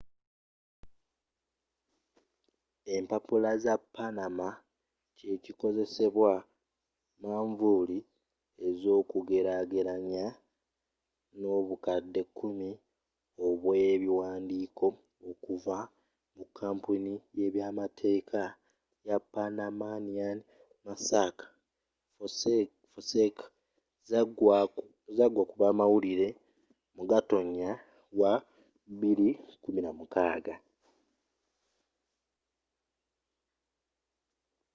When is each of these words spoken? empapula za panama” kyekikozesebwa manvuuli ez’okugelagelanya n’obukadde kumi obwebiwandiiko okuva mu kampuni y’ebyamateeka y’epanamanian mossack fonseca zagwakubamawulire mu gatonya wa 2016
empapula 2.95 3.51
za 3.63 3.73
panama” 3.95 4.47
kyekikozesebwa 5.17 6.31
manvuuli 7.21 7.97
ez’okugelagelanya 8.67 10.25
n’obukadde 11.39 12.21
kumi 12.37 12.69
obwebiwandiiko 13.45 14.87
okuva 15.29 15.77
mu 16.35 16.45
kampuni 16.57 17.13
y’ebyamateeka 17.37 18.43
y’epanamanian 19.05 20.37
mossack 20.83 21.35
fonseca 22.93 23.45
zagwakubamawulire 25.17 26.27
mu 26.95 27.03
gatonya 27.11 27.69
wa 28.19 28.33
2016 28.99 30.53